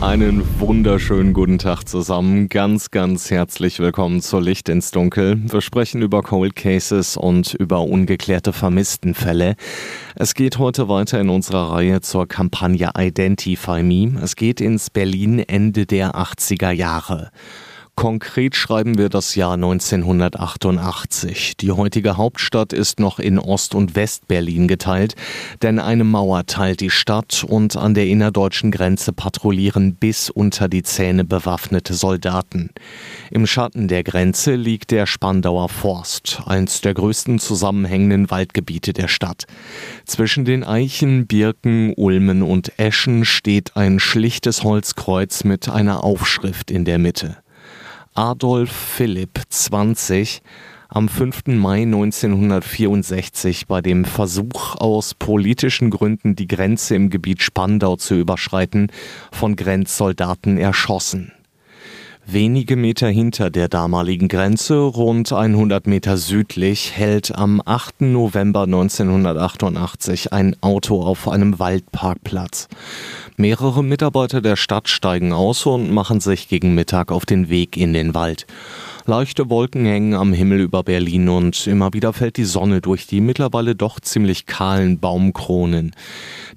[0.00, 2.48] Einen wunderschönen guten Tag zusammen.
[2.48, 5.38] Ganz, ganz herzlich willkommen zu Licht ins Dunkel.
[5.52, 9.56] Wir sprechen über Cold Cases und über ungeklärte Vermisstenfälle.
[10.14, 14.18] Es geht heute weiter in unserer Reihe zur Kampagne Identify Me.
[14.22, 17.30] Es geht ins Berlin Ende der 80er Jahre.
[17.94, 21.56] Konkret schreiben wir das Jahr 1988.
[21.58, 25.16] Die heutige Hauptstadt ist noch in Ost- und West-Berlin geteilt,
[25.60, 30.82] denn eine Mauer teilt die Stadt und an der innerdeutschen Grenze patrouillieren bis unter die
[30.82, 32.70] Zähne bewaffnete Soldaten.
[33.30, 39.44] Im Schatten der Grenze liegt der Spandauer Forst, eins der größten zusammenhängenden Waldgebiete der Stadt.
[40.06, 46.84] Zwischen den Eichen, Birken, Ulmen und Eschen steht ein schlichtes Holzkreuz mit einer Aufschrift in
[46.84, 47.36] der Mitte.
[48.14, 50.42] Adolf Philipp 20
[50.88, 51.46] am 5.
[51.46, 58.90] Mai 1964 bei dem Versuch, aus politischen Gründen die Grenze im Gebiet Spandau zu überschreiten,
[59.30, 61.30] von Grenzsoldaten erschossen.
[62.32, 68.02] Wenige Meter hinter der damaligen Grenze, rund 100 Meter südlich, hält am 8.
[68.02, 72.68] November 1988 ein Auto auf einem Waldparkplatz.
[73.36, 77.92] Mehrere Mitarbeiter der Stadt steigen aus und machen sich gegen Mittag auf den Weg in
[77.92, 78.46] den Wald.
[79.10, 83.20] Leichte Wolken hängen am Himmel über Berlin und immer wieder fällt die Sonne durch die
[83.20, 85.96] mittlerweile doch ziemlich kahlen Baumkronen.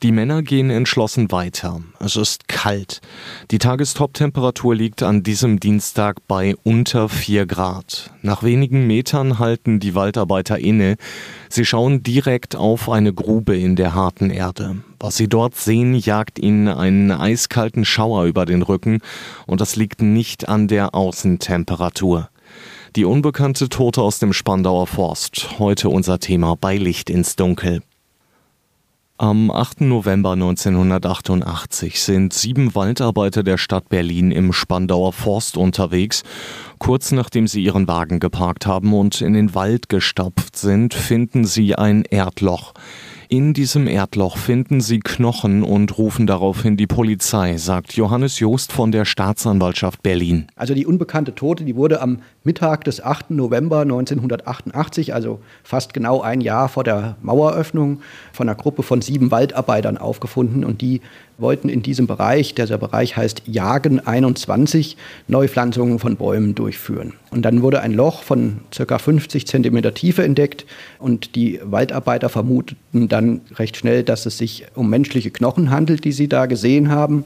[0.04, 1.82] Die Männer gehen entschlossen weiter.
[2.00, 3.02] Es ist kalt.
[3.50, 8.12] Die Tagestop-Temperatur liegt an diesem Dienstag bei unter vier Grad.
[8.22, 10.98] Nach wenigen Metern halten die Waldarbeiter inne.
[11.50, 14.78] Sie schauen direkt auf eine Grube in der harten Erde.
[15.00, 19.00] Was sie dort sehen, jagt ihnen einen eiskalten Schauer über den Rücken
[19.48, 22.30] und das liegt nicht an der Außentemperatur.
[22.96, 25.58] Die unbekannte Tote aus dem Spandauer Forst.
[25.58, 27.82] Heute unser Thema bei Licht ins Dunkel.
[29.18, 29.82] Am 8.
[29.82, 36.22] November 1988 sind sieben Waldarbeiter der Stadt Berlin im Spandauer Forst unterwegs.
[36.78, 41.74] Kurz nachdem sie ihren Wagen geparkt haben und in den Wald gestapft sind, finden sie
[41.74, 42.76] ein Erdloch.
[43.30, 48.92] In diesem Erdloch finden sie Knochen und rufen daraufhin die Polizei, sagt Johannes Joost von
[48.92, 50.48] der Staatsanwaltschaft Berlin.
[50.56, 53.32] Also die unbekannte Tote, die wurde am Mittag des 8.
[53.32, 58.02] November 1988, also fast genau ein Jahr vor der Maueröffnung,
[58.34, 61.02] von einer Gruppe von sieben Waldarbeitern aufgefunden und die
[61.38, 64.98] wollten in diesem Bereich, dieser Bereich heißt Jagen 21,
[65.28, 67.14] Neupflanzungen von Bäumen durchführen.
[67.34, 68.98] Und dann wurde ein Loch von ca.
[69.00, 70.66] 50 cm Tiefe entdeckt
[71.00, 76.12] und die Waldarbeiter vermuteten dann recht schnell, dass es sich um menschliche Knochen handelt, die
[76.12, 77.26] sie da gesehen haben.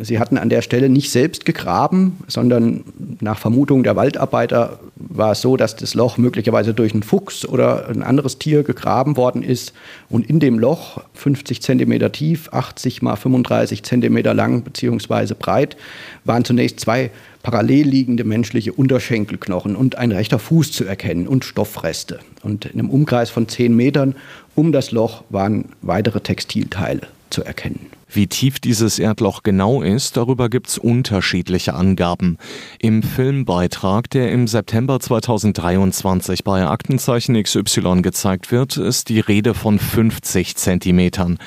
[0.00, 2.82] Sie hatten an der Stelle nicht selbst gegraben, sondern
[3.20, 7.88] nach Vermutung der Waldarbeiter war es so, dass das Loch möglicherweise durch einen Fuchs oder
[7.88, 9.72] ein anderes Tier gegraben worden ist.
[10.10, 15.34] Und in dem Loch, 50 cm tief, 80 mal 35 cm lang bzw.
[15.38, 15.76] breit,
[16.24, 17.12] waren zunächst zwei
[17.44, 22.18] parallel liegende menschliche Unterschenkelknochen und ein rechter Fuß zu erkennen und Stoffreste.
[22.42, 24.16] Und in einem Umkreis von 10 Metern
[24.56, 27.86] um das Loch waren weitere Textilteile zu erkennen.
[28.08, 32.38] Wie tief dieses Erdloch genau ist, darüber gibt es unterschiedliche Angaben.
[32.78, 39.80] Im Filmbeitrag, der im September 2023 bei Aktenzeichen XY gezeigt wird, ist die Rede von
[39.80, 41.38] 50 Zentimetern.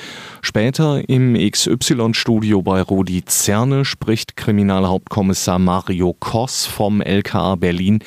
[0.47, 7.99] Später im XY-Studio bei Rudi Zerne spricht Kriminalhauptkommissar Mario Koss vom LKA Berlin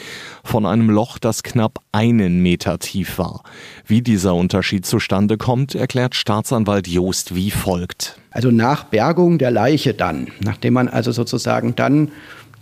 [0.43, 3.43] von einem Loch, das knapp einen Meter tief war.
[3.87, 8.19] Wie dieser Unterschied zustande kommt, erklärt Staatsanwalt Joost wie folgt.
[8.31, 12.11] Also nach Bergung der Leiche dann, nachdem man also sozusagen dann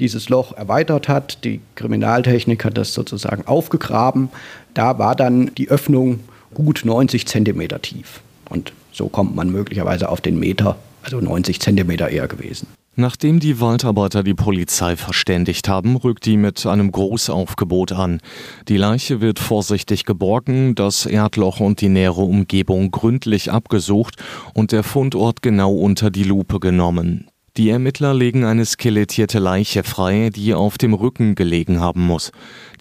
[0.00, 4.30] dieses Loch erweitert hat, die Kriminaltechnik hat das sozusagen aufgegraben,
[4.74, 6.18] da war dann die Öffnung
[6.52, 8.22] gut 90 Zentimeter tief.
[8.50, 12.66] Und so kommt man möglicherweise auf den Meter, also 90 Zentimeter eher gewesen.
[12.96, 18.20] Nachdem die Waldarbeiter die Polizei verständigt haben, rückt die mit einem Großaufgebot an.
[18.66, 24.16] Die Leiche wird vorsichtig geborgen, das Erdloch und die nähere Umgebung gründlich abgesucht
[24.52, 27.28] und der Fundort genau unter die Lupe genommen.
[27.56, 32.32] Die Ermittler legen eine skelettierte Leiche frei, die auf dem Rücken gelegen haben muss.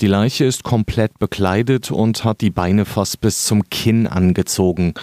[0.01, 4.93] Die Leiche ist komplett bekleidet und hat die Beine fast bis zum Kinn angezogen.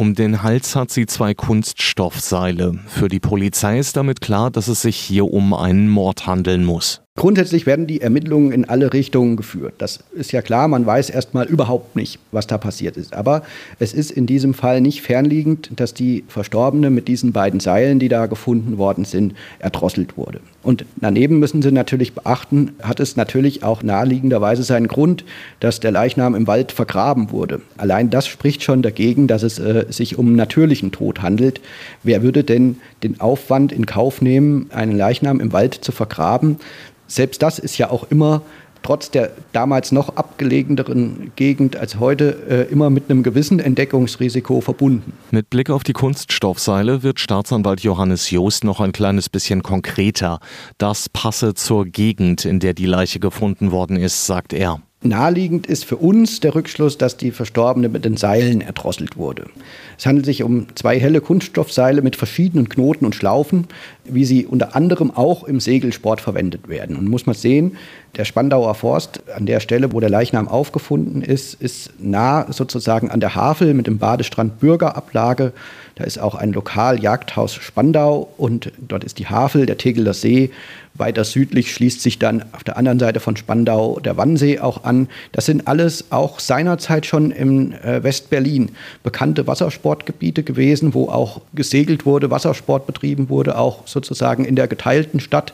[0.00, 2.78] Um den Hals hat sie zwei Kunststoffseile.
[2.86, 7.00] Für die Polizei ist damit klar, dass es sich hier um einen Mord handeln muss.
[7.16, 9.74] Grundsätzlich werden die Ermittlungen in alle Richtungen geführt.
[9.78, 13.12] Das ist ja klar, man weiß erstmal überhaupt nicht, was da passiert ist.
[13.12, 13.42] Aber
[13.80, 18.08] es ist in diesem Fall nicht fernliegend, dass die Verstorbene mit diesen beiden Seilen, die
[18.08, 20.38] da gefunden worden sind, erdrosselt wurde.
[20.62, 25.24] Und daneben müssen Sie natürlich beachten, hat es natürlich auch naheliegenderweise seinen Grund,
[25.60, 27.60] dass der Leichnam im Wald vergraben wurde.
[27.76, 31.60] Allein das spricht schon dagegen, dass es äh, sich um natürlichen Tod handelt.
[32.02, 36.58] Wer würde denn den Aufwand in Kauf nehmen, einen Leichnam im Wald zu vergraben?
[37.08, 38.42] selbst das ist ja auch immer
[38.88, 45.12] trotz der damals noch abgelegeneren Gegend als heute äh, immer mit einem gewissen Entdeckungsrisiko verbunden.
[45.30, 50.40] Mit Blick auf die Kunststoffseile wird Staatsanwalt Johannes Joost noch ein kleines bisschen konkreter.
[50.78, 54.80] Das passe zur Gegend, in der die Leiche gefunden worden ist, sagt er.
[55.00, 59.46] Naheliegend ist für uns der Rückschluss, dass die Verstorbene mit den Seilen erdrosselt wurde.
[59.96, 63.68] Es handelt sich um zwei helle Kunststoffseile mit verschiedenen Knoten und Schlaufen,
[64.04, 66.96] wie sie unter anderem auch im Segelsport verwendet werden.
[66.96, 67.76] Und muss man sehen,
[68.16, 73.20] der Spandauer Forst, an der Stelle, wo der Leichnam aufgefunden ist, ist nah sozusagen an
[73.20, 75.52] der Havel mit dem Badestrand Bürgerablage.
[75.98, 80.50] Da ist auch ein Lokal-Jagdhaus Spandau und dort ist die Havel, der Tegeler See.
[80.94, 85.08] Weiter südlich schließt sich dann auf der anderen Seite von Spandau der Wannsee auch an.
[85.32, 88.70] Das sind alles auch seinerzeit schon im äh, Westberlin
[89.02, 95.18] bekannte Wassersportgebiete gewesen, wo auch gesegelt wurde, Wassersport betrieben wurde, auch sozusagen in der geteilten
[95.18, 95.52] Stadt.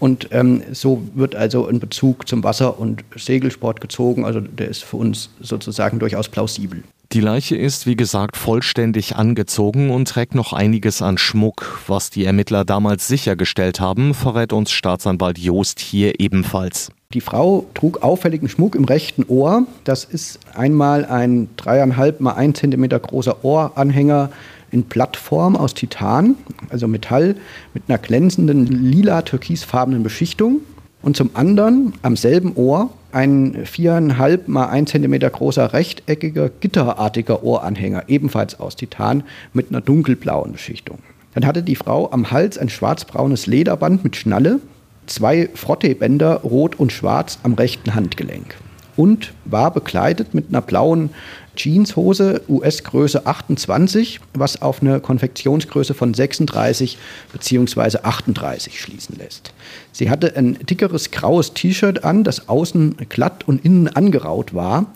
[0.00, 4.24] Und ähm, so wird also ein Bezug zum Wasser- und Segelsport gezogen.
[4.24, 6.82] Also der ist für uns sozusagen durchaus plausibel.
[7.14, 11.80] Die Leiche ist, wie gesagt, vollständig angezogen und trägt noch einiges an Schmuck.
[11.86, 16.90] Was die Ermittler damals sichergestellt haben, verrät uns Staatsanwalt Joost hier ebenfalls.
[17.12, 19.64] Die Frau trug auffälligen Schmuck im rechten Ohr.
[19.84, 24.30] Das ist einmal ein dreieinhalb mal ein Zentimeter großer Ohranhänger
[24.72, 26.34] in Plattform aus Titan,
[26.70, 27.36] also Metall,
[27.74, 30.62] mit einer glänzenden lila-türkisfarbenen Beschichtung.
[31.00, 38.04] Und zum anderen am selben Ohr ein viereinhalb mal ein Zentimeter großer rechteckiger, gitterartiger Ohranhänger,
[38.08, 39.22] ebenfalls aus Titan,
[39.52, 40.98] mit einer dunkelblauen Beschichtung.
[41.34, 44.60] Dann hatte die Frau am Hals ein schwarzbraunes Lederband mit Schnalle,
[45.06, 48.56] zwei Frottebänder rot und schwarz am rechten Handgelenk
[48.96, 51.10] und war bekleidet mit einer blauen
[51.56, 56.98] Jeanshose US-Größe 28, was auf eine Konfektionsgröße von 36
[57.32, 57.98] bzw.
[58.02, 59.52] 38 schließen lässt.
[59.92, 64.86] Sie hatte ein dickeres graues T-Shirt an, das außen glatt und innen angeraut war.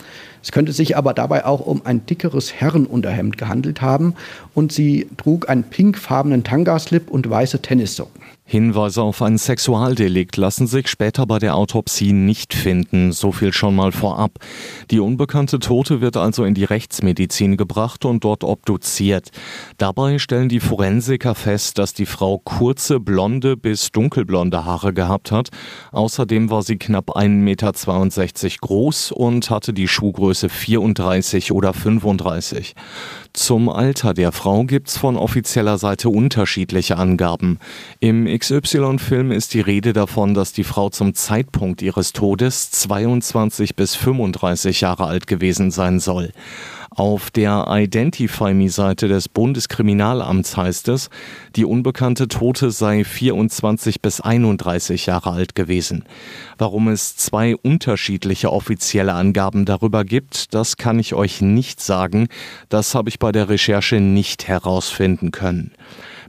[0.43, 4.15] Es könnte sich aber dabei auch um ein dickeres Herrenunterhemd gehandelt haben
[4.55, 8.23] und sie trug einen pinkfarbenen Tangaslip und weiße Tennissocken.
[8.51, 13.77] Hinweise auf ein Sexualdelikt lassen sich später bei der Autopsie nicht finden, so viel schon
[13.77, 14.39] mal vorab.
[14.91, 19.33] Die unbekannte Tote wird also in die Rechtsmedizin gebracht und dort obduziert.
[19.77, 25.51] Dabei stellen die Forensiker fest, dass die Frau kurze blonde bis dunkelblonde Haare gehabt hat.
[25.93, 32.75] Außerdem war sie knapp 1,62 Meter groß und hatte die Schuhgröße 34 oder 35.
[33.39, 37.61] Zum Alter der Frau gibt's von offizieller Seite unterschiedliche Angaben.
[38.01, 43.95] Im XY-Film ist die Rede davon, dass die Frau zum Zeitpunkt ihres Todes 22 bis
[43.95, 46.33] 35 Jahre alt gewesen sein soll.
[46.99, 51.11] Auf der Identify Me-Seite des Bundeskriminalamts heißt es,
[51.55, 56.05] die unbekannte Tote sei 24 bis 31 Jahre alt gewesen.
[56.59, 62.27] Warum es zwei unterschiedliche offizielle Angaben darüber gibt, das kann ich euch nicht sagen.
[62.69, 65.71] Das habe ich bei der Recherche nicht herausfinden können.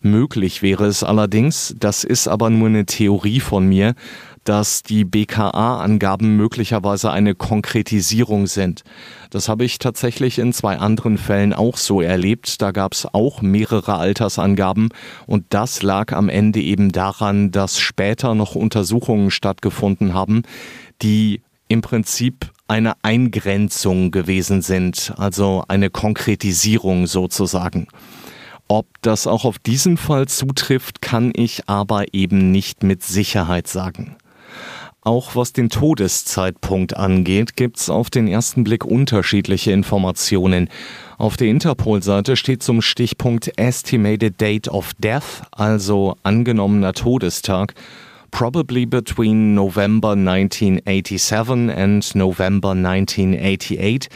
[0.01, 3.95] Möglich wäre es allerdings, das ist aber nur eine Theorie von mir,
[4.49, 8.81] dass die BKA-Angaben möglicherweise eine Konkretisierung sind.
[9.29, 12.59] Das habe ich tatsächlich in zwei anderen Fällen auch so erlebt.
[12.59, 14.89] Da gab es auch mehrere Altersangaben
[15.27, 20.41] und das lag am Ende eben daran, dass später noch Untersuchungen stattgefunden haben,
[21.03, 27.85] die im Prinzip eine Eingrenzung gewesen sind, also eine Konkretisierung sozusagen.
[28.67, 34.15] Ob das auch auf diesen Fall zutrifft, kann ich aber eben nicht mit Sicherheit sagen.
[35.09, 40.69] Auch was den Todeszeitpunkt angeht, gibt's auf den ersten Blick unterschiedliche Informationen.
[41.17, 47.73] Auf der Interpol-Seite steht zum Stichpunkt Estimated Date of Death, also angenommener Todestag,
[48.29, 54.09] probably between November 1987 and November 1988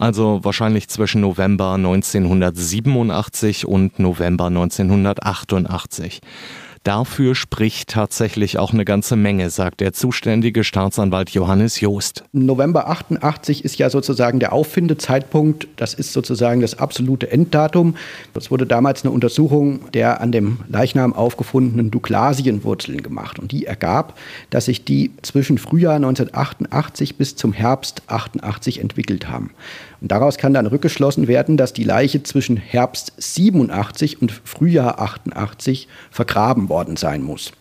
[0.00, 6.20] also wahrscheinlich zwischen November 1987 und November 1988.
[6.88, 12.24] Dafür spricht tatsächlich auch eine ganze Menge, sagt der zuständige Staatsanwalt Johannes Joost.
[12.32, 15.68] November 88 ist ja sozusagen der Auffindezeitpunkt.
[15.76, 17.94] Das ist sozusagen das absolute Enddatum.
[18.32, 23.38] Es wurde damals eine Untersuchung der an dem Leichnam aufgefundenen Douglasienwurzeln gemacht.
[23.38, 24.18] Und die ergab,
[24.48, 29.50] dass sich die zwischen Frühjahr 1988 bis zum Herbst 88 entwickelt haben.
[30.00, 35.88] Und daraus kann dann rückgeschlossen werden, dass die Leiche zwischen Herbst 87 und Frühjahr 88
[36.10, 37.52] vergraben worden sein muss.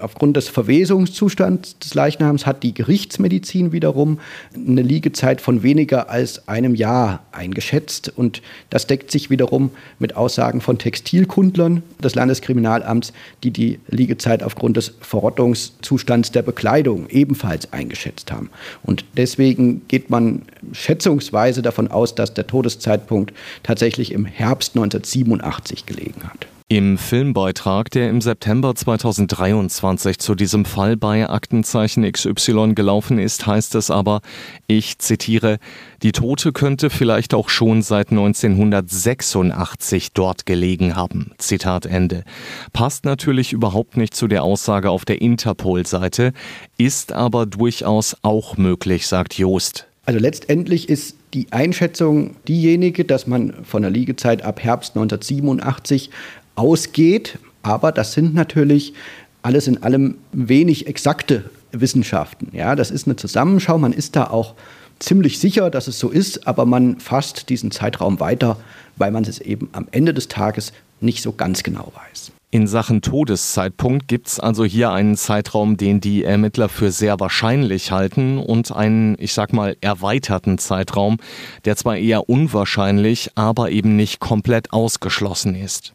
[0.00, 4.18] Aufgrund des Verwesungszustands des Leichnams hat die Gerichtsmedizin wiederum
[4.54, 8.12] eine Liegezeit von weniger als einem Jahr eingeschätzt.
[8.16, 14.76] Und das deckt sich wiederum mit Aussagen von Textilkundlern des Landeskriminalamts, die die Liegezeit aufgrund
[14.76, 18.50] des Verrottungszustands der Bekleidung ebenfalls eingeschätzt haben.
[18.82, 26.24] Und deswegen geht man schätzungsweise davon aus, dass der Todeszeitpunkt tatsächlich im Herbst 1987 gelegen
[26.24, 26.46] hat.
[26.72, 33.74] Im Filmbeitrag, der im September 2023 zu diesem Fall bei Aktenzeichen XY gelaufen ist, heißt
[33.74, 34.22] es aber,
[34.68, 35.58] ich zitiere,
[36.02, 41.32] die Tote könnte vielleicht auch schon seit 1986 dort gelegen haben.
[41.36, 42.24] Zitat Ende.
[42.72, 46.32] Passt natürlich überhaupt nicht zu der Aussage auf der Interpol-Seite,
[46.78, 49.86] ist aber durchaus auch möglich, sagt Joost.
[50.06, 56.10] Also letztendlich ist die Einschätzung diejenige, dass man von der Liegezeit ab Herbst 1987
[56.54, 57.38] ausgeht.
[57.62, 58.94] Aber das sind natürlich
[59.42, 62.48] alles in allem wenig exakte Wissenschaften.
[62.52, 63.78] Ja, das ist eine Zusammenschau.
[63.78, 64.54] Man ist da auch
[64.98, 68.58] ziemlich sicher, dass es so ist, aber man fasst diesen Zeitraum weiter,
[68.96, 72.32] weil man es eben am Ende des Tages nicht so ganz genau weiß.
[72.54, 77.92] In Sachen Todeszeitpunkt gibt es also hier einen Zeitraum, den die Ermittler für sehr wahrscheinlich
[77.92, 81.16] halten und einen, ich sag mal, erweiterten Zeitraum,
[81.64, 85.94] der zwar eher unwahrscheinlich, aber eben nicht komplett ausgeschlossen ist.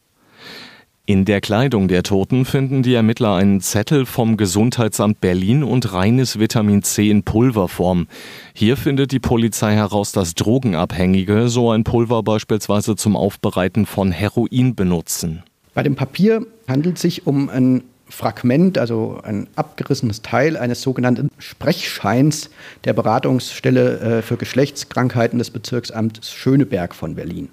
[1.05, 6.39] In der Kleidung der Toten finden die Ermittler einen Zettel vom Gesundheitsamt Berlin und reines
[6.39, 8.07] Vitamin C in Pulverform.
[8.55, 14.73] Hier findet die Polizei heraus, dass Drogenabhängige so ein Pulver beispielsweise zum Aufbereiten von Heroin
[14.73, 15.43] benutzen.
[15.77, 21.29] Bei dem Papier handelt es sich um ein Fragment, also ein abgerissenes Teil eines sogenannten
[21.39, 22.49] Sprechscheins
[22.85, 27.49] der Beratungsstelle äh, für Geschlechtskrankheiten des Bezirksamts Schöneberg von Berlin.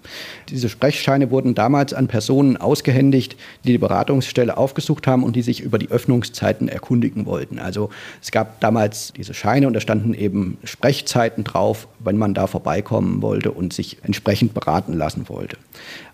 [0.49, 5.61] Diese Sprechscheine wurden damals an Personen ausgehändigt, die die Beratungsstelle aufgesucht haben und die sich
[5.61, 7.58] über die Öffnungszeiten erkundigen wollten.
[7.58, 7.90] Also
[8.23, 13.23] es gab damals diese Scheine und da standen eben Sprechzeiten drauf, wenn man da vorbeikommen
[13.23, 15.56] wollte und sich entsprechend beraten lassen wollte.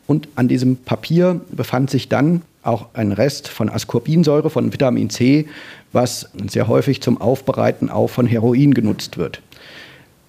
[0.06, 5.46] Und an diesem Papier befand sich dann auch ein Rest von Ascorbinsäure, von Vitamin C,
[5.92, 9.40] was sehr häufig zum Aufbereiten auch von Heroin genutzt wird.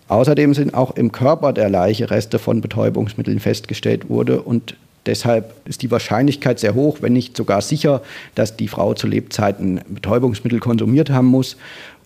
[0.08, 5.82] Außerdem sind auch im Körper der Leiche Reste von Betäubungsmitteln festgestellt wurde und deshalb ist
[5.82, 8.02] die Wahrscheinlichkeit sehr hoch, wenn nicht sogar sicher,
[8.36, 11.58] dass die Frau zu Lebzeiten Betäubungsmittel konsumiert haben muss.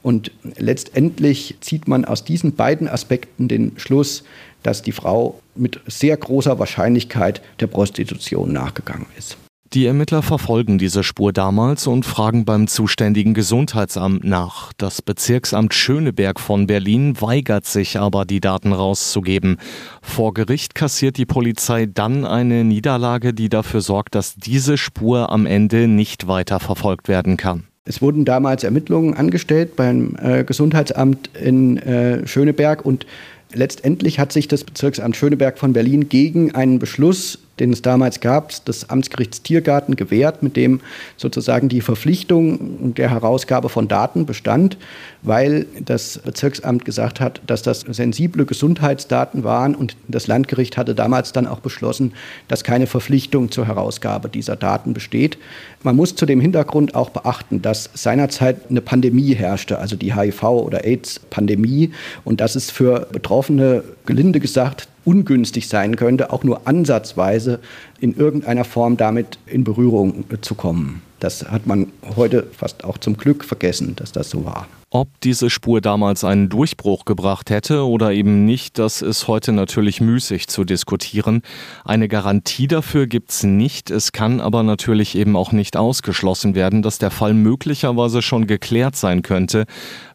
[0.03, 4.23] Und letztendlich zieht man aus diesen beiden Aspekten den Schluss,
[4.61, 9.37] dass die Frau mit sehr großer Wahrscheinlichkeit der Prostitution nachgegangen ist.
[9.73, 14.71] Die Ermittler verfolgen diese Spur damals und fragen beim zuständigen Gesundheitsamt nach.
[14.77, 19.57] Das Bezirksamt Schöneberg von Berlin weigert sich aber, die Daten rauszugeben.
[20.01, 25.45] Vor Gericht kassiert die Polizei dann eine Niederlage, die dafür sorgt, dass diese Spur am
[25.45, 27.65] Ende nicht weiter verfolgt werden kann.
[27.85, 33.05] Es wurden damals Ermittlungen angestellt beim äh, Gesundheitsamt in äh, Schöneberg und
[33.53, 38.65] letztendlich hat sich das Bezirksamt Schöneberg von Berlin gegen einen Beschluss den es damals gab,
[38.65, 40.81] des Amtsgerichts Tiergarten gewährt, mit dem
[41.17, 44.77] sozusagen die Verpflichtung der Herausgabe von Daten bestand,
[45.21, 51.31] weil das Bezirksamt gesagt hat, dass das sensible Gesundheitsdaten waren und das Landgericht hatte damals
[51.31, 52.13] dann auch beschlossen,
[52.47, 55.37] dass keine Verpflichtung zur Herausgabe dieser Daten besteht.
[55.83, 60.43] Man muss zu dem Hintergrund auch beachten, dass seinerzeit eine Pandemie herrschte, also die HIV-
[60.43, 61.91] oder AIDS-Pandemie
[62.23, 67.59] und dass es für Betroffene, gelinde gesagt, ungünstig sein könnte, auch nur ansatzweise
[67.99, 71.01] in irgendeiner Form damit in Berührung zu kommen.
[71.19, 74.67] Das hat man heute fast auch zum Glück vergessen, dass das so war.
[74.91, 79.99] Ob diese Spur damals einen Durchbruch gebracht hätte oder eben nicht, das ist heute natürlich
[79.99, 81.41] müßig zu diskutieren.
[81.83, 83.91] Eine Garantie dafür gibt es nicht.
[83.91, 88.95] Es kann aber natürlich eben auch nicht ausgeschlossen werden, dass der Fall möglicherweise schon geklärt
[88.95, 89.65] sein könnte,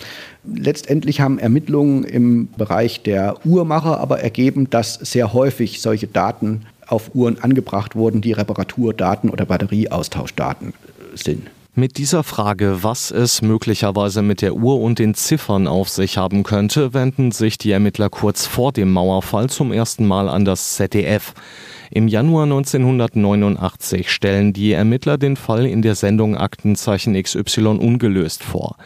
[0.44, 7.14] Letztendlich haben Ermittlungen im Bereich der Uhrmacher aber ergeben, dass sehr häufig solche Daten auf
[7.14, 10.74] Uhren angebracht wurden, die Reparaturdaten oder Batterieaustauschdaten
[11.14, 11.48] sind.
[11.76, 16.42] Mit dieser Frage, was es möglicherweise mit der Uhr und den Ziffern auf sich haben
[16.42, 21.32] könnte, wenden sich die Ermittler kurz vor dem Mauerfall zum ersten Mal an das ZDF.
[21.92, 28.76] Im Januar 1989 stellen die Ermittler den Fall in der Sendung Aktenzeichen XY ungelöst vor.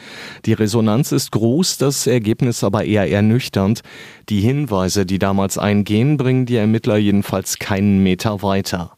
[0.44, 3.80] Die Resonanz ist groß, das Ergebnis aber eher ernüchternd.
[4.28, 8.94] Die Hinweise, die damals eingehen, bringen die Ermittler jedenfalls keinen Meter weiter.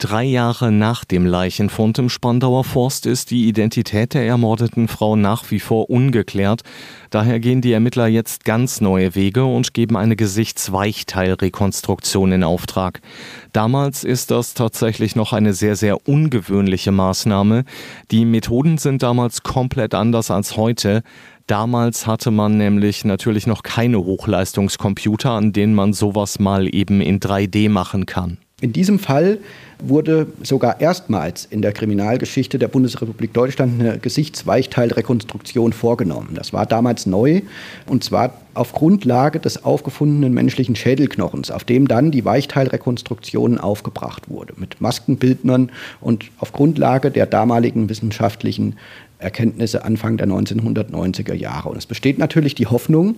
[0.00, 5.50] Drei Jahre nach dem Leichenfund im Spandauer Forst ist die Identität der ermordeten Frau nach
[5.50, 6.62] wie vor ungeklärt.
[7.10, 13.00] Daher gehen die Ermittler jetzt ganz neue Wege und geben eine Gesichtsweichteilrekonstruktion in Auftrag.
[13.52, 17.64] Damals ist das tatsächlich noch eine sehr, sehr ungewöhnliche Maßnahme.
[18.12, 21.02] Die Methoden sind damals komplett anders als heute.
[21.48, 27.18] Damals hatte man nämlich natürlich noch keine Hochleistungskomputer, an denen man sowas mal eben in
[27.18, 28.38] 3D machen kann.
[28.60, 29.38] In diesem Fall
[29.80, 36.30] wurde sogar erstmals in der Kriminalgeschichte der Bundesrepublik Deutschland eine Gesichtsweichteilrekonstruktion vorgenommen.
[36.34, 37.42] Das war damals neu
[37.86, 44.54] und zwar auf Grundlage des aufgefundenen menschlichen Schädelknochens, auf dem dann die Weichteilrekonstruktion aufgebracht wurde
[44.56, 48.76] mit Maskenbildnern und auf Grundlage der damaligen wissenschaftlichen
[49.18, 51.70] Erkenntnisse Anfang der 1990er Jahre.
[51.70, 53.16] Und es besteht natürlich die Hoffnung,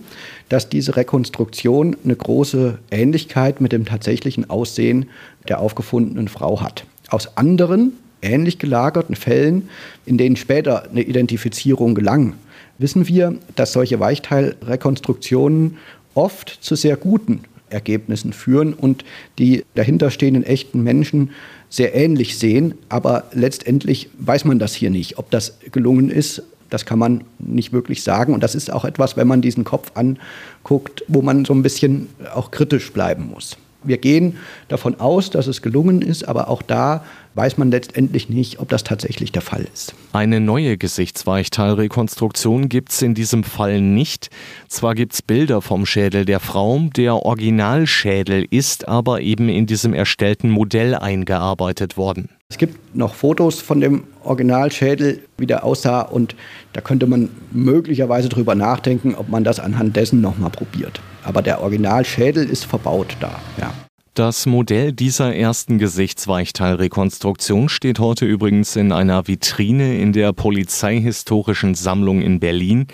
[0.49, 5.07] dass diese Rekonstruktion eine große Ähnlichkeit mit dem tatsächlichen Aussehen
[5.47, 6.85] der aufgefundenen Frau hat.
[7.09, 9.69] Aus anderen ähnlich gelagerten Fällen,
[10.05, 12.33] in denen später eine Identifizierung gelang,
[12.77, 15.77] wissen wir, dass solche Weichteilrekonstruktionen
[16.13, 19.05] oft zu sehr guten Ergebnissen führen und
[19.39, 21.31] die dahinterstehenden echten Menschen
[21.71, 22.75] sehr ähnlich sehen.
[22.89, 25.17] Aber letztendlich weiß man das hier nicht.
[25.17, 28.33] Ob das gelungen ist, das kann man nicht wirklich sagen.
[28.35, 32.09] Und das ist auch etwas, wenn man diesen Kopf anguckt, wo man so ein bisschen
[32.35, 33.57] auch kritisch bleiben muss.
[33.83, 37.03] Wir gehen davon aus, dass es gelungen ist, aber auch da
[37.35, 39.93] weiß man letztendlich nicht, ob das tatsächlich der Fall ist.
[40.13, 44.29] Eine neue Gesichtsweichteilrekonstruktion gibt es in diesem Fall nicht.
[44.67, 49.93] Zwar gibt es Bilder vom Schädel der Frau, der Originalschädel ist aber eben in diesem
[49.93, 52.29] erstellten Modell eingearbeitet worden.
[52.49, 56.35] Es gibt noch Fotos von dem Originalschädel, wie der aussah, und
[56.73, 60.99] da könnte man möglicherweise drüber nachdenken, ob man das anhand dessen nochmal probiert.
[61.23, 63.73] Aber der Originalschädel ist verbaut da, ja.
[64.13, 72.21] Das Modell dieser ersten Gesichtsweichteilrekonstruktion steht heute übrigens in einer Vitrine in der Polizeihistorischen Sammlung
[72.21, 72.87] in Berlin.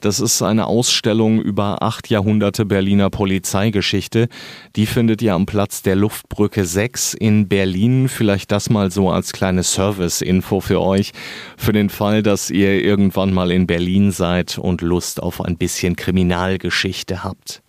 [0.00, 4.26] Das ist eine Ausstellung über acht Jahrhunderte Berliner Polizeigeschichte.
[4.74, 8.08] Die findet ihr am Platz der Luftbrücke 6 in Berlin.
[8.08, 11.12] Vielleicht das mal so als kleine Service-Info für euch.
[11.56, 15.94] Für den Fall, dass ihr irgendwann mal in Berlin seid und Lust auf ein bisschen
[15.94, 17.62] Kriminalgeschichte habt.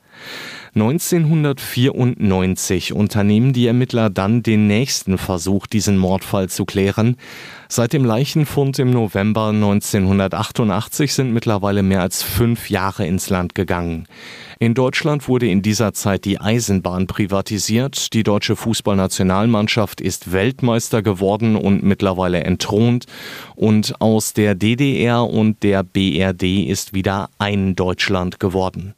[0.79, 7.15] 1994 unternehmen die Ermittler dann den nächsten Versuch, diesen Mordfall zu klären.
[7.67, 14.05] Seit dem Leichenfund im November 1988 sind mittlerweile mehr als fünf Jahre ins Land gegangen.
[14.59, 18.13] In Deutschland wurde in dieser Zeit die Eisenbahn privatisiert.
[18.13, 23.05] Die deutsche Fußballnationalmannschaft ist Weltmeister geworden und mittlerweile entthront.
[23.55, 28.93] Und aus der DDR und der BRD ist wieder ein Deutschland geworden.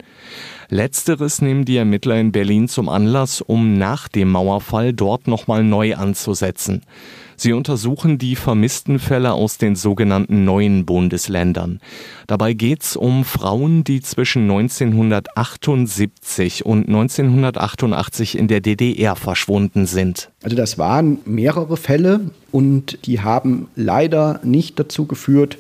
[0.72, 5.96] Letzteres nehmen die Ermittler in Berlin zum Anlass, um nach dem Mauerfall dort nochmal neu
[5.96, 6.84] anzusetzen.
[7.36, 11.80] Sie untersuchen die vermissten Fälle aus den sogenannten neuen Bundesländern.
[12.28, 20.30] Dabei geht es um Frauen, die zwischen 1978 und 1988 in der DDR verschwunden sind.
[20.44, 25.58] Also das waren mehrere Fälle und die haben leider nicht dazu geführt,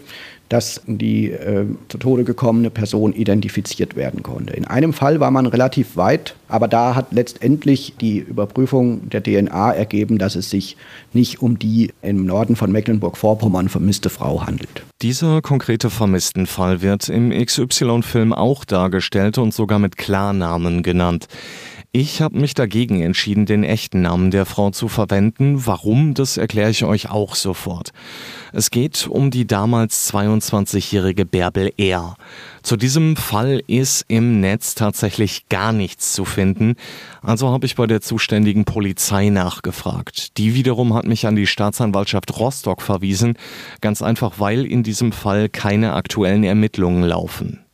[0.49, 4.53] dass die äh, zu Tode gekommene Person identifiziert werden konnte.
[4.53, 9.73] In einem Fall war man relativ weit, aber da hat letztendlich die Überprüfung der DNA
[9.73, 10.75] ergeben, dass es sich
[11.13, 14.83] nicht um die im Norden von Mecklenburg-Vorpommern vermisste Frau handelt.
[15.01, 21.27] Dieser konkrete Vermisstenfall wird im XY-Film auch dargestellt und sogar mit Klarnamen genannt.
[21.91, 25.65] Ich habe mich dagegen entschieden, den echten Namen der Frau zu verwenden.
[25.65, 27.93] Warum, das erkläre ich euch auch sofort.
[28.53, 32.15] Es geht um die damals 22-jährige Bärbel R.
[32.61, 36.75] Zu diesem Fall ist im Netz tatsächlich gar nichts zu finden,
[37.23, 40.37] also habe ich bei der zuständigen Polizei nachgefragt.
[40.37, 43.35] Die wiederum hat mich an die Staatsanwaltschaft Rostock verwiesen,
[43.81, 47.65] ganz einfach weil in diesem Fall keine aktuellen Ermittlungen laufen.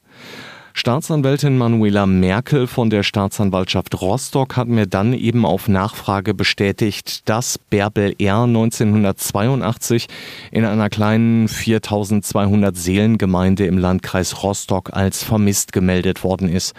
[0.77, 7.57] Staatsanwältin Manuela Merkel von der Staatsanwaltschaft Rostock hat mir dann eben auf Nachfrage bestätigt, dass
[7.57, 8.43] Bärbel R.
[8.43, 10.07] 1982
[10.51, 16.73] in einer kleinen 4200 Seelengemeinde im Landkreis Rostock als vermisst gemeldet worden ist.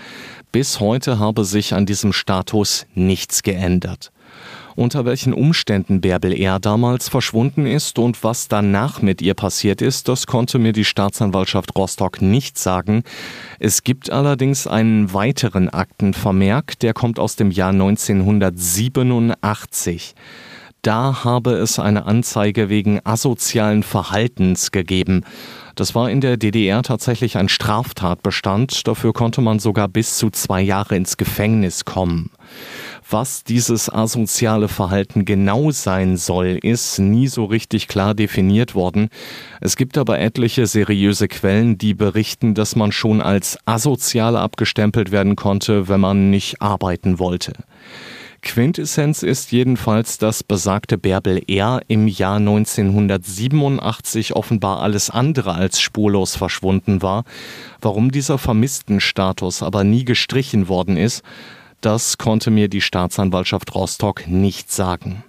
[0.52, 4.12] Bis heute habe sich an diesem Status nichts geändert.
[4.76, 6.60] Unter welchen Umständen Bärbel R.
[6.60, 11.74] damals verschwunden ist und was danach mit ihr passiert ist, das konnte mir die Staatsanwaltschaft
[11.74, 13.02] Rostock nicht sagen.
[13.58, 20.14] Es gibt allerdings einen weiteren Aktenvermerk, der kommt aus dem Jahr 1987.
[20.82, 25.24] Da habe es eine Anzeige wegen asozialen Verhaltens gegeben.
[25.74, 28.86] Das war in der DDR tatsächlich ein Straftatbestand.
[28.86, 32.30] Dafür konnte man sogar bis zu zwei Jahre ins Gefängnis kommen.
[33.08, 39.10] Was dieses asoziale Verhalten genau sein soll, ist nie so richtig klar definiert worden.
[39.60, 45.36] Es gibt aber etliche seriöse Quellen, die berichten, dass man schon als asozial abgestempelt werden
[45.36, 47.52] konnte, wenn man nicht arbeiten wollte.
[48.42, 51.82] Quintessenz ist jedenfalls, dass besagte Bärbel R.
[51.86, 57.24] im Jahr 1987 offenbar alles andere als spurlos verschwunden war.
[57.80, 61.22] Warum dieser Vermisstenstatus aber nie gestrichen worden ist,
[61.86, 65.22] das konnte mir die Staatsanwaltschaft Rostock nicht sagen.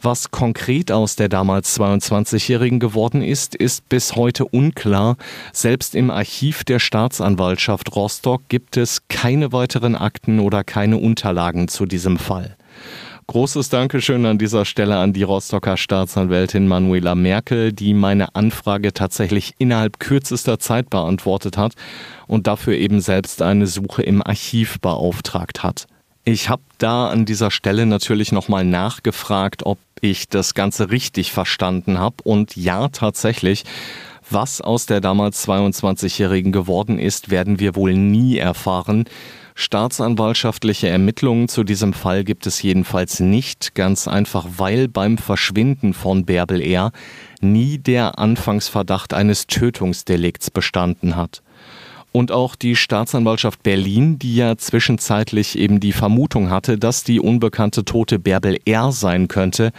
[0.00, 5.18] Was konkret aus der damals 22-Jährigen geworden ist, ist bis heute unklar.
[5.52, 11.84] Selbst im Archiv der Staatsanwaltschaft Rostock gibt es keine weiteren Akten oder keine Unterlagen zu
[11.84, 12.56] diesem Fall.
[13.28, 19.54] Großes Dankeschön an dieser Stelle an die Rostocker Staatsanwältin Manuela Merkel, die meine Anfrage tatsächlich
[19.58, 21.74] innerhalb kürzester Zeit beantwortet hat
[22.26, 25.86] und dafür eben selbst eine Suche im Archiv beauftragt hat.
[26.24, 31.98] Ich habe da an dieser Stelle natürlich nochmal nachgefragt, ob ich das Ganze richtig verstanden
[31.98, 32.16] habe.
[32.24, 33.64] Und ja, tatsächlich,
[34.30, 39.04] was aus der damals 22-Jährigen geworden ist, werden wir wohl nie erfahren.
[39.54, 46.24] Staatsanwaltschaftliche Ermittlungen zu diesem Fall gibt es jedenfalls nicht, ganz einfach weil beim Verschwinden von
[46.24, 46.92] Bärbel R.
[47.40, 51.42] nie der Anfangsverdacht eines Tötungsdelikts bestanden hat.
[52.12, 57.84] Und auch die Staatsanwaltschaft Berlin, die ja zwischenzeitlich eben die Vermutung hatte, dass die unbekannte
[57.84, 58.92] Tote Bärbel R.
[58.92, 59.72] sein könnte,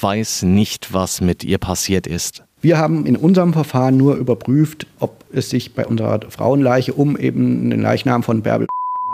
[0.00, 2.42] weiß nicht, was mit ihr passiert ist.
[2.62, 7.68] Wir haben in unserem Verfahren nur überprüft, ob es sich bei unserer Frauenleiche um eben
[7.68, 8.66] den Leichnam von Bärbel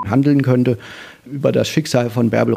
[0.09, 0.79] handeln könnte.
[1.25, 2.55] Über das Schicksal von Bärbel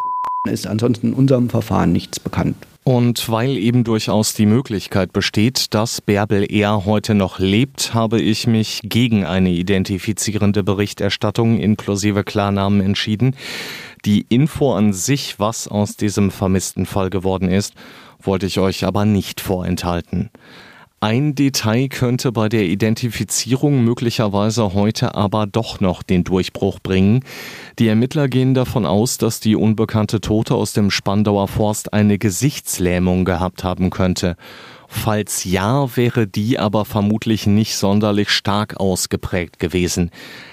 [0.50, 2.56] ist ansonsten in unserem Verfahren nichts bekannt.
[2.84, 8.46] Und weil eben durchaus die Möglichkeit besteht, dass Bärbel eher heute noch lebt, habe ich
[8.46, 13.38] mich gegen eine identifizierende Berichterstattung inklusive Klarnamen entschieden.
[14.04, 17.74] Die Info an sich, was aus diesem vermissten Fall geworden ist,
[18.22, 20.30] wollte ich euch aber nicht vorenthalten.
[21.04, 27.26] Ein Detail könnte bei der Identifizierung möglicherweise heute aber doch noch den Durchbruch bringen.
[27.78, 33.26] Die Ermittler gehen davon aus, dass die unbekannte Tote aus dem Spandauer Forst eine Gesichtslähmung
[33.26, 34.38] gehabt haben könnte.
[34.96, 40.12] Falls ja, wäre die aber vermutlich nicht sonderlich stark ausgeprägt gewesen.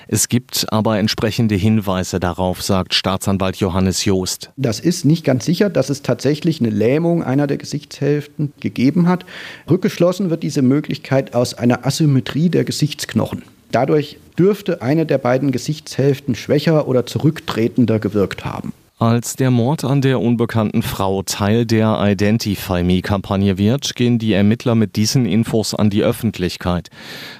[0.08, 4.50] Es gibt aber entsprechende Hinweise darauf, sagt Staatsanwalt Johannes Joost.
[4.56, 9.24] Das ist nicht ganz sicher, dass es tatsächlich eine Lähmung einer der Gesichtshälften gegeben hat.
[9.68, 13.42] Rückgeschlossen wird diese Möglichkeit aus einer Asymmetrie der Gesichtsknochen.
[13.70, 18.72] Dadurch dürfte eine der beiden Gesichtshälften schwächer oder zurücktretender gewirkt haben.
[19.00, 24.74] Als der Mord an der unbekannten Frau Teil der Identify Me-Kampagne wird, gehen die Ermittler
[24.74, 26.90] mit diesen Infos an die Öffentlichkeit.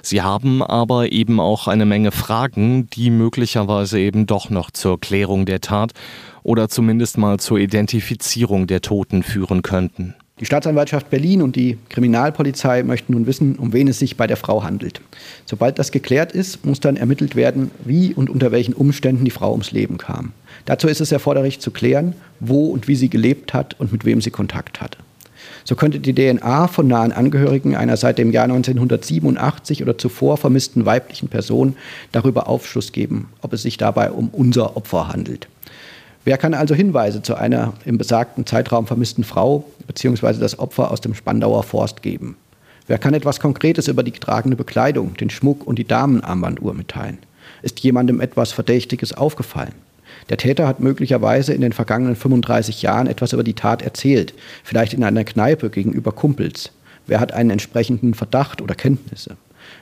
[0.01, 5.45] Sie haben aber eben auch eine Menge Fragen, die möglicherweise eben doch noch zur Klärung
[5.45, 5.91] der Tat
[6.41, 10.15] oder zumindest mal zur Identifizierung der Toten führen könnten.
[10.41, 14.37] Die Staatsanwaltschaft Berlin und die Kriminalpolizei möchten nun wissen, um wen es sich bei der
[14.37, 14.99] Frau handelt.
[15.45, 19.51] Sobald das geklärt ist, muss dann ermittelt werden, wie und unter welchen Umständen die Frau
[19.51, 20.33] ums Leben kam.
[20.65, 24.19] Dazu ist es erforderlich zu klären, wo und wie sie gelebt hat und mit wem
[24.19, 24.97] sie Kontakt hatte.
[25.63, 30.87] So könnte die DNA von nahen Angehörigen einer seit dem Jahr 1987 oder zuvor vermissten
[30.87, 31.75] weiblichen Person
[32.11, 35.47] darüber Aufschluss geben, ob es sich dabei um unser Opfer handelt.
[36.23, 40.39] Wer kann also Hinweise zu einer im besagten Zeitraum vermissten Frau bzw.
[40.39, 42.37] das Opfer aus dem Spandauer Forst geben?
[42.85, 47.17] Wer kann etwas Konkretes über die getragene Bekleidung, den Schmuck und die Damenarmbanduhr mitteilen?
[47.63, 49.73] Ist jemandem etwas Verdächtiges aufgefallen?
[50.29, 54.93] Der Täter hat möglicherweise in den vergangenen 35 Jahren etwas über die Tat erzählt, vielleicht
[54.93, 56.71] in einer Kneipe gegenüber Kumpels.
[57.07, 59.37] Wer hat einen entsprechenden Verdacht oder Kenntnisse?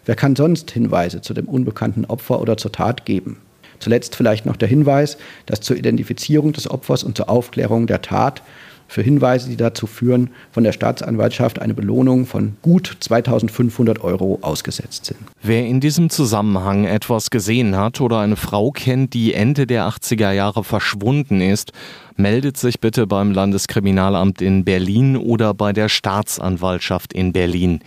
[0.05, 3.37] Wer kann sonst Hinweise zu dem unbekannten Opfer oder zur Tat geben?
[3.79, 8.41] Zuletzt vielleicht noch der Hinweis, dass zur Identifizierung des Opfers und zur Aufklärung der Tat
[8.89, 15.05] für Hinweise, die dazu führen, von der Staatsanwaltschaft eine Belohnung von gut 2500 Euro ausgesetzt
[15.05, 15.19] sind.
[15.41, 20.31] Wer in diesem Zusammenhang etwas gesehen hat oder eine Frau kennt, die Ende der 80er
[20.31, 21.71] Jahre verschwunden ist,
[22.17, 27.81] meldet sich bitte beim Landeskriminalamt in Berlin oder bei der Staatsanwaltschaft in Berlin.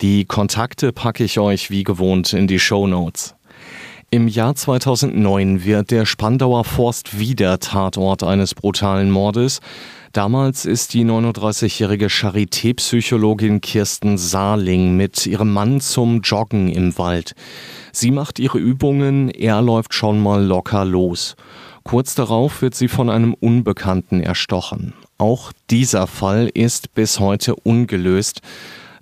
[0.00, 3.34] Die Kontakte packe ich euch wie gewohnt in die Show Notes.
[4.10, 9.60] Im Jahr 2009 wird der Spandauer Forst wieder Tatort eines brutalen Mordes.
[10.12, 17.34] Damals ist die 39-jährige Charité-Psychologin Kirsten Saarling mit ihrem Mann zum Joggen im Wald.
[17.92, 21.34] Sie macht ihre Übungen, er läuft schon mal locker los.
[21.82, 24.94] Kurz darauf wird sie von einem Unbekannten erstochen.
[25.18, 28.40] Auch dieser Fall ist bis heute ungelöst.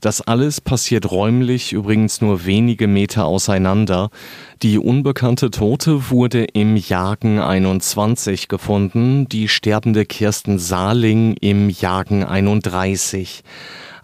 [0.03, 4.11] Das alles passiert räumlich übrigens nur wenige Meter auseinander.
[4.61, 13.45] Die unbekannte Tote wurde im Jagen 21 gefunden, die sterbende Kirsten Saarling im Jagen 31.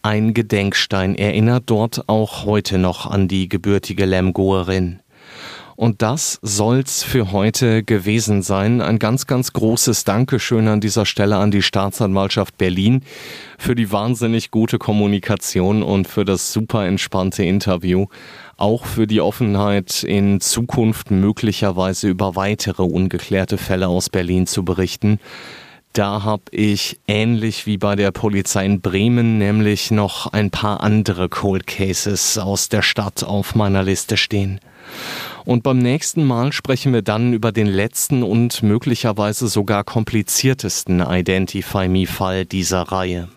[0.02, 5.00] Ein Gedenkstein erinnert dort auch heute noch an die gebürtige Lemgoerin.
[5.78, 8.80] Und das soll's für heute gewesen sein.
[8.80, 13.04] Ein ganz, ganz großes Dankeschön an dieser Stelle an die Staatsanwaltschaft Berlin
[13.58, 18.06] für die wahnsinnig gute Kommunikation und für das super entspannte Interview.
[18.56, 25.20] Auch für die Offenheit, in Zukunft möglicherweise über weitere ungeklärte Fälle aus Berlin zu berichten.
[25.92, 31.28] Da habe ich ähnlich wie bei der Polizei in Bremen nämlich noch ein paar andere
[31.28, 34.58] Cold Cases aus der Stadt auf meiner Liste stehen.
[35.44, 41.88] Und beim nächsten Mal sprechen wir dann über den letzten und möglicherweise sogar kompliziertesten Identify
[41.88, 43.29] Me-Fall dieser Reihe.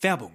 [0.00, 0.32] Werbung.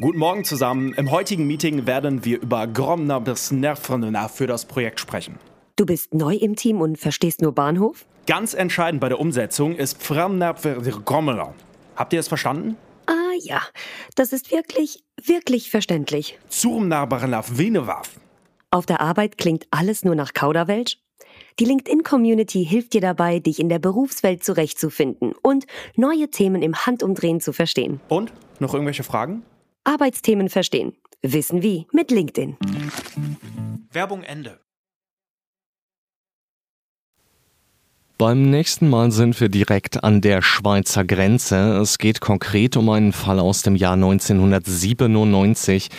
[0.00, 0.92] Guten Morgen zusammen.
[0.94, 5.38] Im heutigen Meeting werden wir über Gromner bis Nervrenner für das Projekt sprechen.
[5.76, 8.06] Du bist neu im Team und verstehst nur Bahnhof?
[8.26, 11.54] Ganz entscheidend bei der Umsetzung ist Gromner.
[11.96, 12.76] Habt ihr es verstanden?
[13.06, 13.62] Ah ja,
[14.16, 16.38] das ist wirklich, wirklich verständlich.
[16.48, 18.10] Zurmnarbarnaf Venewaf.
[18.70, 20.98] Auf der Arbeit klingt alles nur nach Kauderwelsch?
[21.58, 27.40] Die LinkedIn-Community hilft dir dabei, dich in der Berufswelt zurechtzufinden und neue Themen im Handumdrehen
[27.40, 28.00] zu verstehen.
[28.08, 28.32] Und?
[28.58, 29.42] Noch irgendwelche Fragen?
[29.84, 30.94] Arbeitsthemen verstehen.
[31.22, 32.56] Wissen wie mit LinkedIn.
[33.90, 34.60] Werbung Ende.
[38.18, 41.78] Beim nächsten Mal sind wir direkt an der Schweizer Grenze.
[41.78, 45.90] Es geht konkret um einen Fall aus dem Jahr 1997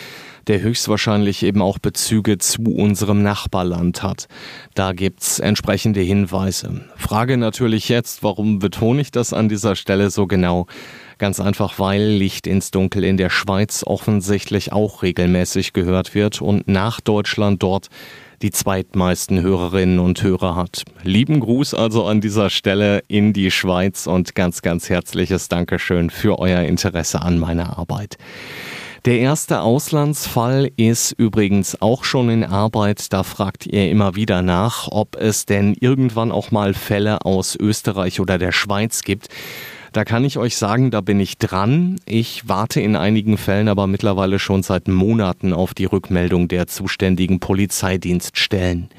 [0.48, 4.28] der höchstwahrscheinlich eben auch Bezüge zu unserem Nachbarland hat.
[4.74, 6.80] Da gibt's entsprechende Hinweise.
[6.96, 10.66] Frage natürlich jetzt, warum betone ich das an dieser Stelle so genau?
[11.18, 16.68] Ganz einfach, weil Licht ins Dunkel in der Schweiz offensichtlich auch regelmäßig gehört wird und
[16.68, 17.88] nach Deutschland dort
[18.40, 20.84] die zweitmeisten Hörerinnen und Hörer hat.
[21.02, 26.38] Lieben Gruß also an dieser Stelle in die Schweiz und ganz, ganz herzliches Dankeschön für
[26.38, 28.16] euer Interesse an meiner Arbeit.
[29.08, 33.10] Der erste Auslandsfall ist übrigens auch schon in Arbeit.
[33.10, 38.20] Da fragt ihr immer wieder nach, ob es denn irgendwann auch mal Fälle aus Österreich
[38.20, 39.28] oder der Schweiz gibt.
[39.94, 41.98] Da kann ich euch sagen, da bin ich dran.
[42.04, 47.40] Ich warte in einigen Fällen aber mittlerweile schon seit Monaten auf die Rückmeldung der zuständigen
[47.40, 48.90] Polizeidienststellen.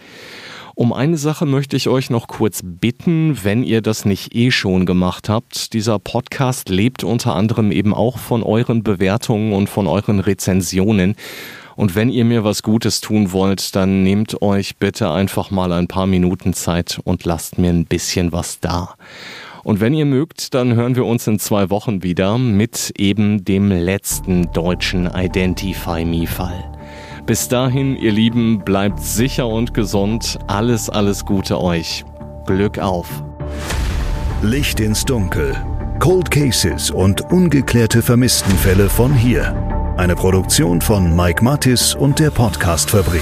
[0.79, 4.85] Um eine Sache möchte ich euch noch kurz bitten, wenn ihr das nicht eh schon
[4.85, 5.73] gemacht habt.
[5.73, 11.15] Dieser Podcast lebt unter anderem eben auch von euren Bewertungen und von euren Rezensionen.
[11.75, 15.89] Und wenn ihr mir was Gutes tun wollt, dann nehmt euch bitte einfach mal ein
[15.89, 18.95] paar Minuten Zeit und lasst mir ein bisschen was da.
[19.65, 23.69] Und wenn ihr mögt, dann hören wir uns in zwei Wochen wieder mit eben dem
[23.69, 26.78] letzten deutschen Identify Me-Fall.
[27.29, 30.39] Bis dahin, ihr Lieben, bleibt sicher und gesund.
[30.47, 32.03] Alles, alles Gute euch.
[32.47, 33.05] Glück auf.
[34.41, 35.55] Licht ins Dunkel.
[35.99, 39.55] Cold Cases und ungeklärte Vermisstenfälle von hier.
[39.95, 43.21] Eine Produktion von Mike Mattis und der Podcastfabrik.